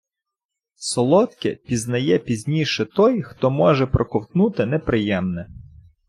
[0.75, 5.47] Солодке пізнає пізніше той, хто може проковтнути неприємне.